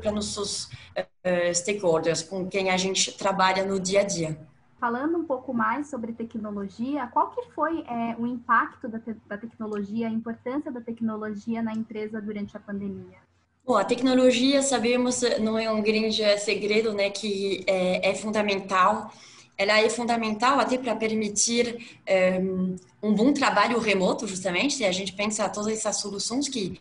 para 0.00 0.12
nossos 0.12 0.64
uh, 0.64 1.54
stakeholders, 1.54 2.22
com 2.22 2.48
quem 2.48 2.70
a 2.70 2.76
gente 2.76 3.12
trabalha 3.12 3.64
no 3.64 3.78
dia 3.78 4.00
a 4.00 4.04
dia. 4.04 4.38
Falando 4.78 5.18
um 5.18 5.24
pouco 5.24 5.52
mais 5.52 5.88
sobre 5.88 6.12
tecnologia, 6.12 7.06
qual 7.08 7.30
que 7.30 7.50
foi 7.50 7.80
é, 7.82 8.16
o 8.18 8.26
impacto 8.26 8.88
da, 8.88 8.98
te 8.98 9.14
da 9.26 9.36
tecnologia, 9.36 10.08
a 10.08 10.10
importância 10.10 10.72
da 10.72 10.80
tecnologia 10.80 11.62
na 11.62 11.74
empresa 11.74 12.20
durante 12.20 12.56
a 12.56 12.60
pandemia? 12.60 13.18
Bom, 13.66 13.76
a 13.76 13.84
tecnologia, 13.84 14.62
sabemos, 14.62 15.20
não 15.38 15.58
é 15.58 15.70
um 15.70 15.82
grande 15.82 16.22
segredo, 16.38 16.94
né, 16.94 17.10
que 17.10 17.62
é, 17.66 18.10
é 18.10 18.14
fundamental. 18.14 19.12
Ela 19.56 19.78
é 19.80 19.90
fundamental 19.90 20.58
até 20.58 20.78
para 20.78 20.96
permitir 20.96 21.76
um, 21.76 22.00
eh, 22.06 22.40
um 23.02 23.14
bom 23.14 23.34
trabalho 23.34 23.78
remoto, 23.78 24.26
justamente. 24.26 24.76
Se 24.76 24.84
a 24.86 24.90
gente 24.90 25.12
pensa 25.12 25.46
todas 25.50 25.74
essas 25.74 26.00
soluções 26.00 26.48
que 26.48 26.80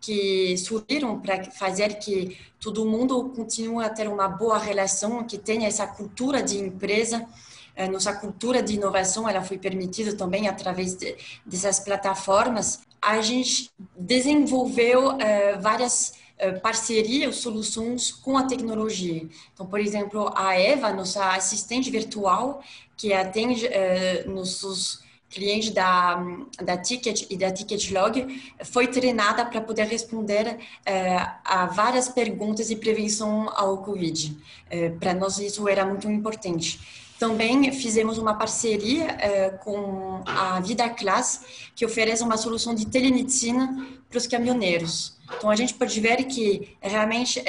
que 0.00 0.56
surgiram 0.56 1.18
para 1.20 1.44
fazer 1.50 1.98
que 1.98 2.38
todo 2.60 2.84
mundo 2.84 3.30
continue 3.34 3.84
a 3.84 3.90
ter 3.90 4.08
uma 4.08 4.28
boa 4.28 4.58
relação, 4.58 5.24
que 5.24 5.38
tenha 5.38 5.68
essa 5.68 5.86
cultura 5.86 6.42
de 6.42 6.58
empresa. 6.58 7.26
Eh, 7.74 7.88
nossa 7.88 8.12
cultura 8.12 8.62
de 8.62 8.74
inovação 8.74 9.28
ela 9.28 9.42
foi 9.42 9.58
permitida 9.58 10.16
também 10.16 10.48
através 10.48 10.94
de, 10.94 11.16
dessas 11.44 11.80
plataformas. 11.80 12.80
A 13.00 13.20
gente 13.20 13.70
desenvolveu 13.96 15.10
uh, 15.10 15.60
várias 15.60 16.14
uh, 16.40 16.60
parcerias, 16.60 17.36
soluções 17.36 18.10
com 18.10 18.36
a 18.36 18.44
tecnologia. 18.44 19.28
Então, 19.54 19.66
por 19.66 19.78
exemplo, 19.78 20.32
a 20.34 20.58
Eva, 20.58 20.92
nossa 20.92 21.32
assistente 21.34 21.90
virtual, 21.90 22.60
que 22.96 23.12
atende 23.12 23.66
uh, 23.66 24.30
nossos 24.30 25.00
cliente 25.30 25.70
da, 25.70 26.22
da 26.62 26.76
Ticket 26.76 27.26
e 27.30 27.36
da 27.36 27.50
Ticket 27.50 27.90
Log 27.90 28.54
foi 28.64 28.86
treinada 28.86 29.44
para 29.44 29.60
poder 29.60 29.86
responder 29.86 30.58
é, 30.84 31.16
a 31.44 31.66
várias 31.66 32.08
perguntas 32.08 32.68
de 32.68 32.76
prevenção 32.76 33.50
ao 33.54 33.78
Covid. 33.78 34.36
É, 34.70 34.90
para 34.90 35.14
nós 35.14 35.38
isso 35.38 35.68
era 35.68 35.84
muito 35.84 36.10
importante. 36.10 36.80
Também 37.18 37.72
fizemos 37.72 38.16
uma 38.16 38.34
parceria 38.34 39.04
é, 39.04 39.50
com 39.50 40.22
a 40.24 40.60
Vida 40.60 40.88
Class, 40.88 41.70
que 41.74 41.84
oferece 41.84 42.22
uma 42.22 42.36
solução 42.36 42.74
de 42.74 42.86
telemedicina 42.86 43.86
para 44.08 44.18
os 44.18 44.26
caminhoneiros. 44.26 45.18
Então, 45.36 45.50
a 45.50 45.56
gente 45.56 45.74
pode 45.74 46.00
ver 46.00 46.24
que 46.24 46.76
realmente 46.80 47.42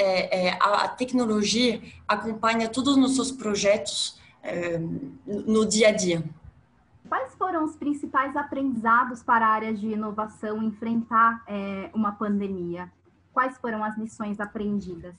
a 0.60 0.88
tecnologia 0.88 1.80
acompanha 2.06 2.68
todos 2.68 2.94
os 2.94 2.98
nossos 2.98 3.32
projetos 3.32 4.18
no 5.24 5.64
dia 5.64 5.88
a 5.88 5.92
dia. 5.92 6.22
Quais 7.08 7.34
foram 7.34 7.64
os 7.64 7.76
principais 7.76 8.36
aprendizados 8.36 9.22
para 9.22 9.46
áreas 9.46 9.80
de 9.80 9.88
inovação 9.88 10.62
enfrentar 10.62 11.42
é, 11.46 11.90
uma 11.94 12.12
pandemia? 12.12 12.90
Quais 13.32 13.56
foram 13.58 13.82
as 13.82 13.96
lições 13.96 14.38
aprendidas? 14.38 15.14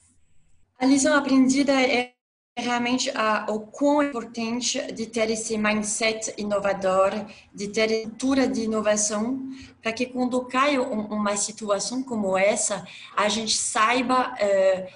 A 0.79 0.85
lição 0.85 1.15
aprendida 1.15 1.73
é 1.73 2.13
realmente 2.57 3.09
a, 3.15 3.45
o 3.49 3.61
quão 3.61 4.03
importante 4.03 4.91
de 4.91 5.07
ter 5.07 5.29
esse 5.29 5.57
mindset 5.57 6.33
inovador, 6.37 7.11
de 7.53 7.67
ter 7.69 8.03
cultura 8.03 8.47
de 8.47 8.63
inovação, 8.63 9.49
para 9.81 9.93
que 9.93 10.05
quando 10.05 10.43
cai 10.45 10.77
uma 10.77 11.35
situação 11.37 12.03
como 12.03 12.37
essa, 12.37 12.85
a 13.15 13.29
gente 13.29 13.55
saiba 13.55 14.33
uh, 14.33 14.87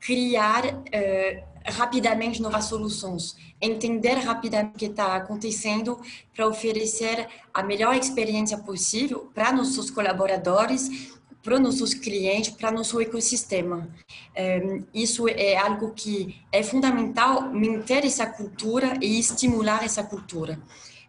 criar 0.00 0.64
uh, 0.64 1.51
rapidamente 1.66 2.40
novas 2.40 2.64
soluções, 2.66 3.36
entender 3.60 4.14
rapidamente 4.14 4.74
o 4.74 4.78
que 4.78 4.86
está 4.86 5.16
acontecendo 5.16 6.00
para 6.34 6.46
oferecer 6.46 7.28
a 7.52 7.62
melhor 7.62 7.94
experiência 7.94 8.58
possível 8.58 9.30
para 9.34 9.52
nossos 9.52 9.90
colaboradores, 9.90 11.12
para 11.42 11.58
nossos 11.58 11.92
clientes, 11.92 12.50
para 12.50 12.70
nosso 12.70 13.00
ecossistema. 13.00 13.88
Isso 14.94 15.28
é 15.28 15.56
algo 15.56 15.92
que 15.92 16.36
é 16.52 16.62
fundamental 16.62 17.52
manter 17.52 18.04
essa 18.04 18.26
cultura 18.26 18.96
e 19.00 19.18
estimular 19.18 19.84
essa 19.84 20.04
cultura. 20.04 20.60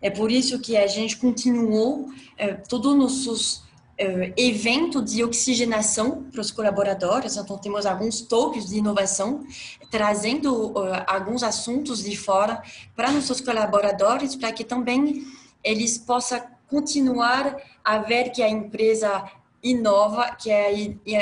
É 0.02 0.10
por 0.10 0.32
isso 0.32 0.60
que 0.60 0.76
a 0.76 0.86
gente 0.86 1.16
continuou 1.18 2.10
eh, 2.38 2.56
todos 2.68 2.92
os 2.92 2.98
nossos 2.98 3.63
uh, 4.00 4.34
evento 4.38 5.02
de 5.02 5.24
oxigenação 5.24 6.24
para 6.32 6.42
os 6.42 6.52
colaboradores. 6.52 7.38
Então, 7.38 7.58
temos 7.58 7.86
alguns 7.86 8.22
toques 8.22 8.68
de 8.68 8.78
inovação, 8.78 9.46
trazendo 9.90 10.72
uh, 10.72 11.04
alguns 11.08 11.44
assuntos 11.44 12.04
de 12.04 12.16
fora 12.16 12.62
para 12.96 13.12
nossos 13.12 13.42
colaboradores, 13.42 14.36
para 14.36 14.52
que 14.52 14.64
também 14.64 15.26
eles 15.64 15.98
possam 15.98 16.42
continuar 16.68 17.58
a 17.84 18.00
ver 18.00 18.32
que 18.32 18.42
a 18.42 18.50
empresa 18.50 19.24
inova, 19.64 20.36
que 20.36 20.52
é 20.52 20.68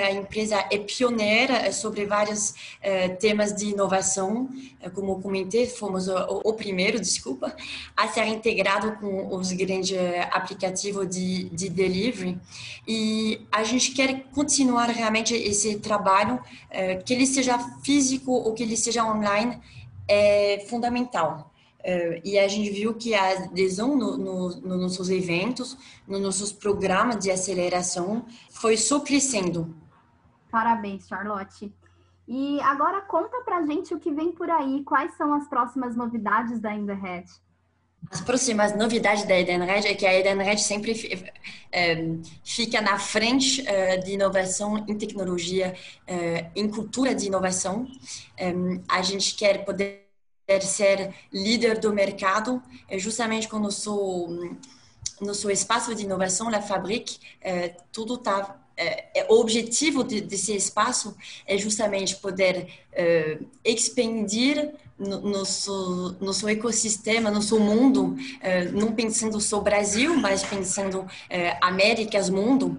a 0.03 0.12
empresa 0.12 0.65
é 0.71 0.79
pioneira 0.79 1.53
é 1.53 1.71
sobre 1.71 2.05
vários 2.05 2.55
é, 2.81 3.10
temas 3.10 3.53
de 3.53 3.67
inovação, 3.67 4.50
é, 4.81 4.89
como 4.89 5.21
comentei, 5.21 5.67
fomos 5.67 6.07
o, 6.07 6.53
primeiro, 6.53 6.98
desculpa, 7.00 7.55
a 7.95 8.07
ser 8.07 8.25
integrado 8.25 8.93
com 8.93 9.36
os 9.36 9.51
grandes 9.51 9.95
aplicativos 10.31 11.07
de, 11.07 11.50
de 11.50 11.69
delivery 11.69 12.39
e 12.88 13.41
a 13.51 13.63
gente 13.63 13.91
quer 13.91 14.24
continuar 14.33 14.89
realmente 14.89 15.36
esse 15.36 15.77
trabalho, 15.77 16.41
é, 16.69 16.95
que 16.95 17.13
ele 17.13 17.27
seja 17.27 17.60
físico 17.83 18.31
ou 18.31 18.53
que 18.53 18.63
ele 18.63 18.75
seja 18.75 19.05
online, 19.05 19.60
é 20.07 20.65
fundamental. 20.67 21.50
Uh, 21.82 22.22
e 22.24 22.38
a 22.38 22.48
gente 22.48 22.70
viu 22.70 22.94
que 22.94 23.16
a 23.16 23.46
adesão 23.46 23.96
no, 23.96 24.16
no, 24.16 24.50
nos 24.62 24.82
nossos 24.82 25.10
eventos, 25.10 25.76
nos 26.08 26.22
nossos 26.22 26.52
programas 26.52 27.18
de 27.18 27.32
aceleração, 27.32 28.26
foi 28.52 28.78
só 28.78 29.00
crescendo. 29.00 29.76
Parabéns, 30.52 31.08
Charlotte. 31.08 31.74
E 32.28 32.62
agora 32.62 33.02
conta 33.02 33.42
pra 33.42 33.66
gente 33.66 33.94
o 33.96 34.00
que 34.00 34.12
vem 34.12 34.32
por 34.32 34.50
aí, 34.50 34.84
quais 34.84 35.16
são 35.16 35.34
as 35.34 35.48
próximas 35.48 35.96
novidades 35.96 36.60
da 36.60 36.76
Edenred? 36.76 37.30
As 38.10 38.22
próximas 38.22 38.76
novidades 38.76 39.24
da 39.26 39.40
Edenred 39.40 39.88
é 39.88 39.96
que 39.96 40.06
a 40.06 40.14
Edenred 40.14 40.62
sempre 40.62 40.94
é, 41.72 42.16
fica 42.44 42.82
na 42.82 42.98
frente 43.00 43.68
é, 43.68 43.98
de 43.98 44.14
inovação 44.14 44.78
em 44.88 44.98
tecnologia, 44.98 45.76
em 46.56 46.70
cultura 46.70 47.14
de 47.16 47.28
inovação. 47.28 47.88
a 48.88 49.02
gente 49.02 49.36
quer 49.36 49.66
poder 49.66 50.11
ser 50.60 51.13
líder 51.31 51.79
do 51.79 51.93
mercado, 51.93 52.62
é 52.89 52.98
justamente 52.98 53.48
com 53.48 53.58
o 53.58 53.62
nosso, 53.62 54.58
nosso 55.22 55.50
espaço 55.50 55.93
de 55.96 56.03
inovação, 56.03 56.50
La 56.50 56.62
Fabrique, 56.62 57.20
é, 57.39 57.70
tudo 57.91 58.15
está 58.15 58.62
é, 58.81 59.20
é, 59.20 59.25
o 59.29 59.39
objetivo 59.39 60.03
de, 60.03 60.22
desse 60.22 60.55
espaço 60.55 61.15
é 61.46 61.55
justamente 61.55 62.15
poder 62.15 62.67
é, 62.91 63.38
expandir 63.63 64.74
no, 64.98 65.22
nosso, 65.22 66.15
nosso 66.20 66.48
ecossistema, 66.48 67.29
nosso 67.29 67.60
mundo, 67.60 68.15
é, 68.39 68.65
não 68.65 68.93
pensando 68.93 69.39
só 69.39 69.60
Brasil, 69.60 70.15
mas 70.15 70.43
pensando 70.43 71.05
é, 71.29 71.58
Américas, 71.62 72.29
mundo. 72.29 72.77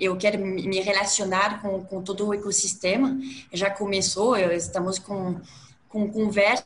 Eu 0.00 0.16
quero 0.16 0.38
me 0.38 0.80
relacionar 0.80 1.60
com, 1.60 1.82
com 1.82 2.00
todo 2.00 2.28
o 2.28 2.32
ecossistema. 2.32 3.18
Já 3.52 3.68
começou, 3.68 4.36
estamos 4.36 4.96
com, 4.96 5.40
com 5.88 6.08
conversa 6.08 6.64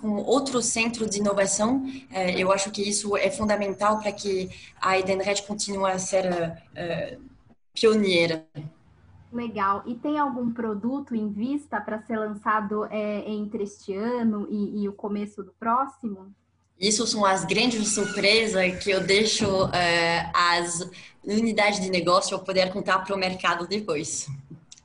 com 0.00 0.16
outro 0.22 0.60
centro 0.60 1.08
de 1.08 1.18
inovação, 1.18 1.84
eh, 2.10 2.40
eu 2.40 2.50
acho 2.50 2.70
que 2.70 2.82
isso 2.82 3.16
é 3.16 3.30
fundamental 3.30 3.98
para 4.00 4.12
que 4.12 4.50
a 4.80 4.98
Edenred 4.98 5.42
continue 5.44 5.90
a 5.90 5.98
ser 5.98 6.24
uh, 6.26 7.22
pioneira. 7.72 8.44
Legal. 9.32 9.82
E 9.86 9.94
tem 9.94 10.18
algum 10.18 10.52
produto 10.52 11.14
em 11.14 11.28
vista 11.28 11.80
para 11.80 12.02
ser 12.02 12.18
lançado 12.18 12.84
é, 12.86 13.30
entre 13.30 13.62
este 13.62 13.94
ano 13.94 14.48
e, 14.50 14.82
e, 14.82 14.88
o 14.88 14.92
começo 14.92 15.42
do 15.42 15.52
próximo? 15.52 16.34
Isso 16.78 17.06
são 17.06 17.24
as 17.24 17.44
grandes 17.44 17.94
surpresas 17.94 18.82
que 18.82 18.90
eu 18.90 19.06
deixo 19.06 19.66
uh, 19.66 19.70
as 20.34 20.80
unidades 21.22 21.80
de 21.80 21.90
negócio 21.90 22.38
poder 22.40 22.72
contar 22.72 22.98
para 23.00 23.14
o 23.14 23.18
mercado 23.18 23.68
depois. 23.68 24.26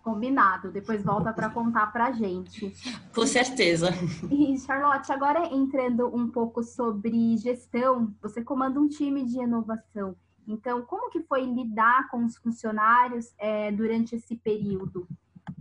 Combinado, 0.05 0.71
depois 0.71 1.03
volta 1.03 1.33
para 1.33 1.49
contar 1.49 1.91
para 1.91 2.05
a 2.05 2.11
gente. 2.11 2.71
Com 3.11 3.25
certeza. 3.25 3.89
E 4.29 4.55
Charlotte, 4.59 5.11
agora 5.11 5.47
entrando 5.51 6.15
um 6.15 6.29
pouco 6.29 6.61
sobre 6.61 7.35
gestão, 7.37 8.13
você 8.21 8.43
comanda 8.43 8.79
um 8.79 8.87
time 8.87 9.25
de 9.25 9.39
inovação. 9.39 10.15
Então, 10.47 10.83
como 10.83 11.09
que 11.09 11.23
foi 11.23 11.43
lidar 11.43 12.07
com 12.09 12.23
os 12.23 12.37
funcionários 12.37 13.33
é, 13.39 13.71
durante 13.71 14.15
esse 14.15 14.35
período? 14.35 15.07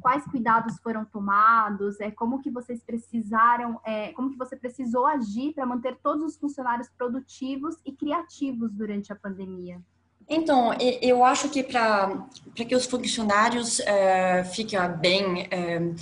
quais 0.05 0.23
cuidados 0.27 0.79
foram 0.81 1.03
tomados, 1.07 1.99
é, 1.99 2.11
como 2.11 2.43
que 2.43 2.51
vocês 2.51 2.83
precisaram, 2.83 3.81
é, 3.83 4.13
como 4.13 4.31
que 4.31 4.37
você 4.37 4.55
precisou 4.55 5.07
agir 5.07 5.55
para 5.55 5.65
manter 5.65 5.97
todos 6.03 6.23
os 6.23 6.37
funcionários 6.37 6.91
produtivos 6.91 7.77
e 7.87 7.93
criativos 7.93 8.71
durante 8.71 9.11
a 9.11 9.17
pandemia? 9.17 9.81
Então, 10.29 10.73
eu 11.03 11.25
acho 11.25 11.49
que 11.49 11.63
para 11.63 12.27
que 12.55 12.75
os 12.75 12.87
funcionários 12.87 13.79
uh, 13.81 14.45
fiquem 14.53 14.81
bem, 14.99 15.43
uh, 15.43 15.95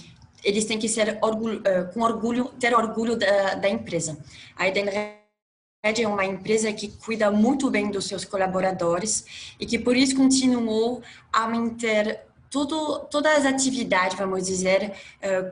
eles 0.45 0.65
têm 0.65 0.79
que 0.79 0.89
ser 0.89 1.19
orgulho, 1.21 1.59
uh, 1.61 1.93
com 1.93 2.01
orgulho, 2.03 2.45
ter 2.61 2.75
orgulho 2.75 3.17
da, 3.17 3.55
da 3.55 3.69
empresa. 3.69 4.19
A 4.57 4.69
Edenred 4.69 5.23
é 5.85 6.07
uma 6.07 6.25
empresa 6.25 6.73
que 6.73 6.89
cuida 6.89 7.31
muito 7.31 7.69
bem 7.69 7.91
dos 7.91 8.07
seus 8.07 8.25
colaboradores 8.25 9.55
e 9.59 9.67
que 9.67 9.79
por 9.79 9.97
isso 9.97 10.15
continuou 10.15 11.03
a 11.33 11.49
manter 11.49 12.21
tudo, 12.53 13.01
todas 13.11 13.39
as 13.39 13.47
atividades, 13.47 14.17
vamos 14.17 14.47
dizer, 14.47 14.93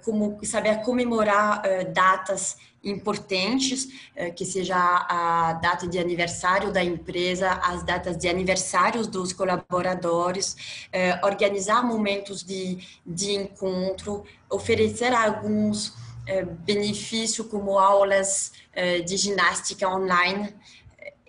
como 0.05 0.39
saber 0.45 0.83
comemorar 0.83 1.63
datas 1.93 2.57
importantes, 2.83 3.89
eh, 4.17 4.31
que 4.31 4.45
seja 4.45 4.77
a 4.77 5.53
data 5.55 5.87
de 5.87 5.99
aniversário 5.99 6.73
da 6.73 6.83
empresa, 6.83 7.53
as 7.63 7.83
datas 7.83 8.17
de 8.17 8.29
aniversários 8.29 9.07
dos 9.07 9.33
colaboradores, 9.33 10.57
eh, 10.93 11.19
organizar 11.23 11.85
momentos 11.85 12.43
de, 12.43 12.79
de 13.05 13.35
encontro, 13.35 14.25
oferecer 14.49 15.13
alguns 15.13 15.95
eh, 16.27 16.45
benefícios 16.45 17.47
como 17.47 17.79
aulas 17.79 18.53
de 19.05 19.17
ginástica 19.17 19.89
online. 19.89 20.55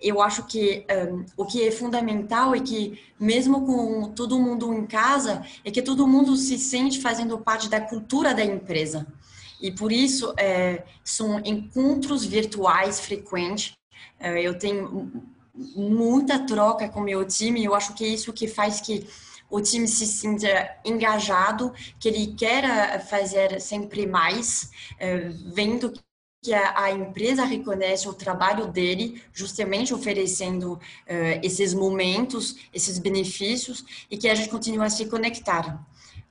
Eu 0.02 0.20
acho 0.20 0.44
que 0.46 0.84
um, 0.90 1.24
o 1.36 1.46
que 1.46 1.62
é 1.62 1.70
fundamental 1.70 2.54
é 2.54 2.60
que, 2.60 3.00
mesmo 3.20 3.64
com 3.64 4.10
todo 4.10 4.38
mundo 4.38 4.74
em 4.74 4.84
casa, 4.84 5.46
é 5.64 5.70
que 5.70 5.80
todo 5.80 6.08
mundo 6.08 6.36
se 6.36 6.58
sente 6.58 7.00
fazendo 7.00 7.38
parte 7.38 7.68
da 7.68 7.80
cultura 7.80 8.34
da 8.34 8.44
empresa. 8.44 9.06
E 9.60 9.70
por 9.70 9.92
isso, 9.92 10.34
é, 10.36 10.82
são 11.04 11.38
encontros 11.44 12.24
virtuais 12.24 12.98
frequentes. 12.98 13.74
É, 14.18 14.42
eu 14.42 14.58
tenho 14.58 15.12
muita 15.76 16.40
troca 16.40 16.88
com 16.88 17.00
meu 17.00 17.24
time. 17.24 17.64
Eu 17.64 17.74
acho 17.74 17.94
que 17.94 18.04
é 18.04 18.08
isso 18.08 18.32
que 18.32 18.48
faz 18.48 18.80
que 18.80 19.06
o 19.48 19.60
time 19.60 19.86
se 19.86 20.06
sinta 20.06 20.76
engajado, 20.84 21.72
que 22.00 22.08
ele 22.08 22.34
quer 22.34 23.04
fazer 23.06 23.60
sempre 23.60 24.06
mais, 24.06 24.70
vendo 25.54 25.92
que 26.42 26.52
a, 26.52 26.90
empresa 26.90 27.44
reconhece 27.44 28.08
o 28.08 28.12
trabalho 28.12 28.66
dele, 28.66 29.22
justamente 29.32 29.94
oferecendo 29.94 30.72
uh, 30.72 30.80
esses 31.40 31.72
momentos, 31.72 32.56
esses 32.74 32.98
benefícios, 32.98 33.84
e 34.10 34.18
que 34.18 34.28
a 34.28 34.34
gente 34.34 34.48
continua 34.48 34.86
a 34.86 34.90
se 34.90 35.06
conectar. 35.06 35.86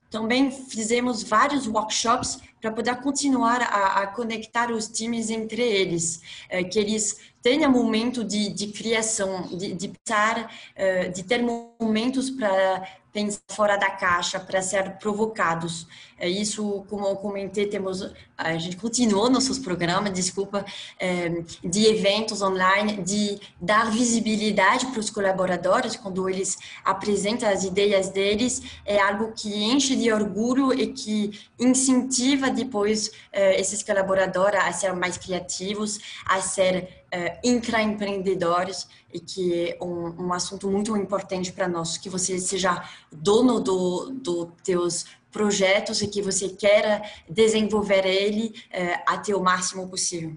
Também 0.09 0.51
fizemos 0.51 1.23
vários 1.23 1.65
workshops 1.65 2.41
para 2.59 2.73
poder 2.73 2.97
continuar 2.97 3.61
a, 3.61 4.01
a, 4.01 4.07
conectar 4.07 4.69
os 4.69 4.89
times 4.89 5.29
entre 5.29 5.61
eles, 5.61 6.21
é, 6.49 6.61
que 6.61 6.77
eles 6.77 7.17
tenham 7.41 7.71
momento 7.71 8.21
de, 8.21 8.49
de 8.49 8.67
criação, 8.67 9.47
de, 9.57 9.73
de 9.73 9.87
pensar, 9.87 10.53
é, 10.75 11.07
de 11.07 11.23
ter 11.23 11.41
momentos 11.41 12.29
para 12.29 12.85
pensar 13.13 13.39
fora 13.49 13.77
da 13.77 13.89
caixa, 13.89 14.39
para 14.39 14.61
ser 14.61 14.97
provocados. 14.97 15.87
Isso, 16.19 16.85
como 16.89 17.07
eu 17.07 17.15
comentei, 17.15 17.65
temos, 17.67 18.13
a 18.43 18.57
gente 18.57 18.77
continuou 18.77 19.29
nossos 19.29 19.59
programas, 19.59 20.13
desculpa, 20.13 20.65
é, 20.99 21.43
de 21.63 21.85
eventos 21.85 22.41
online, 22.41 23.01
de 23.03 23.39
dar 23.59 23.91
visibilidade 23.91 24.87
para 24.87 24.99
os 24.99 25.09
colaboradores 25.09 25.95
quando 25.95 26.27
eles 26.27 26.57
apresentam 26.83 27.49
as 27.49 27.63
ideias 27.63 28.09
deles, 28.09 28.61
é 28.85 28.99
algo 28.99 29.31
que 29.33 29.63
enche 29.63 29.95
de 29.95 30.11
orgulho 30.11 30.73
e 30.73 30.87
que 30.87 31.39
incentiva 31.59 32.49
depois 32.49 33.11
é, 33.31 33.59
esses 33.59 33.83
colaboradores 33.83 34.59
a 34.59 34.71
ser 34.71 34.93
mais 34.93 35.17
criativos, 35.17 35.99
a 36.25 36.41
ser 36.41 37.01
uh, 37.13 37.39
intraempreendedores 37.43 38.87
e 39.13 39.19
que 39.19 39.69
é 39.69 39.77
um, 39.83 40.27
um 40.27 40.33
assunto 40.33 40.69
muito 40.69 40.95
importante 40.95 41.51
para 41.51 41.67
nós, 41.67 41.97
que 41.97 42.09
você 42.09 42.39
seja 42.39 42.83
dono 43.11 43.59
do, 43.59 44.11
do 44.11 44.45
teus 44.63 45.05
projetos 45.31 46.01
e 46.01 46.07
que 46.07 46.21
você 46.21 46.49
queira 46.49 47.01
desenvolver 47.29 48.05
ele 48.05 48.53
uh, 48.67 49.03
até 49.07 49.35
o 49.35 49.41
máximo 49.41 49.89
possível. 49.89 50.35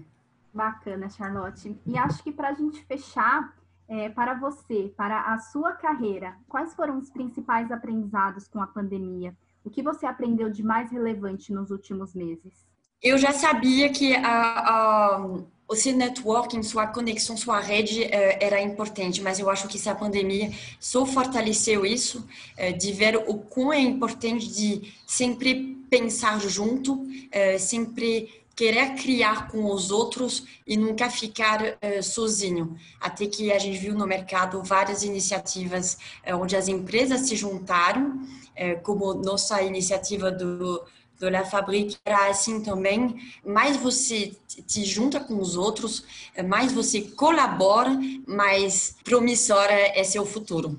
Bacana, 0.53 1.09
Charlotte. 1.09 1.77
E 1.85 1.97
acho 1.97 2.23
que 2.23 2.31
para 2.31 2.49
a 2.49 2.53
gente 2.53 2.83
fechar, 2.85 3.53
é, 3.87 4.09
para 4.09 4.33
você, 4.33 4.93
para 4.95 5.33
a 5.33 5.39
sua 5.39 5.73
carreira, 5.73 6.35
quais 6.47 6.73
foram 6.73 6.97
os 6.97 7.09
principais 7.09 7.71
aprendizados 7.71 8.47
com 8.47 8.61
a 8.61 8.67
pandemia? 8.67 9.35
O 9.63 9.69
que 9.69 9.83
você 9.83 10.05
aprendeu 10.05 10.49
de 10.49 10.63
mais 10.63 10.91
relevante 10.91 11.51
nos 11.51 11.71
últimos 11.71 12.13
meses? 12.13 12.65
Eu 13.01 13.17
já 13.17 13.31
sabia 13.31 13.91
que 13.91 14.15
a, 14.15 14.59
a 14.59 15.27
o 15.67 15.75
seu 15.75 15.95
networking, 15.95 16.61
sua 16.61 16.87
conexão, 16.87 17.35
sua 17.35 17.59
rede 17.59 18.03
eh, 18.03 18.37
era 18.39 18.61
importante, 18.61 19.21
mas 19.21 19.39
eu 19.39 19.49
acho 19.49 19.67
que 19.67 19.79
se 19.79 19.89
a 19.89 19.95
pandemia 19.95 20.51
só 20.79 21.05
fortaleceu 21.05 21.85
isso, 21.85 22.27
eh, 22.55 22.71
de 22.71 22.91
ver 22.91 23.15
o 23.15 23.35
quão 23.35 23.73
é 23.73 23.79
importante 23.79 24.47
de 24.47 24.93
sempre 25.07 25.75
pensar 25.89 26.39
junto, 26.39 27.07
eh, 27.31 27.57
sempre 27.57 28.43
querer 28.55 28.95
criar 28.95 29.49
com 29.49 29.65
os 29.71 29.91
outros 29.91 30.45
e 30.65 30.77
nunca 30.77 31.09
ficar 31.09 31.77
sozinho. 32.01 32.77
Até 33.01 33.25
que 33.25 33.51
a 33.51 33.59
gente 33.59 33.77
viu 33.77 33.93
no 33.93 34.07
mercado 34.07 34.63
várias 34.63 35.03
iniciativas 35.03 35.97
onde 36.39 36.55
as 36.55 36.69
empresas 36.69 37.27
se 37.27 37.35
juntaram, 37.35 38.21
como 38.81 39.13
nossa 39.13 39.61
iniciativa 39.61 40.31
do 40.31 40.81
do 41.19 41.29
La 41.29 41.45
Fabrique 41.45 41.97
era 42.05 42.29
assim 42.29 42.61
também, 42.61 43.15
mais 43.45 43.77
você 43.77 44.33
te 44.67 44.83
junta 44.83 45.19
com 45.19 45.39
os 45.39 45.55
outros, 45.55 46.03
mais 46.47 46.71
você 46.71 47.01
colabora, 47.01 47.97
mais 48.27 48.95
promissora 49.03 49.73
é 49.73 50.03
seu 50.03 50.25
futuro. 50.25 50.77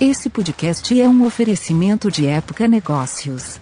Esse 0.00 0.30
podcast 0.30 1.00
é 1.00 1.08
um 1.08 1.26
oferecimento 1.26 2.08
de 2.10 2.24
Época 2.24 2.68
Negócios. 2.68 3.58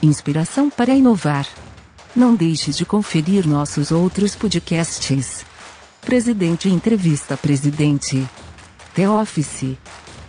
Inspiração 0.00 0.70
para 0.70 0.94
inovar. 0.94 1.46
Não 2.14 2.36
deixe 2.36 2.70
de 2.70 2.84
conferir 2.84 3.48
nossos 3.48 3.90
outros 3.90 4.36
podcasts. 4.36 5.44
Presidente 6.00 6.68
Entrevista 6.68 7.36
Presidente. 7.36 8.24
The 8.94 9.08
Office 9.08 9.76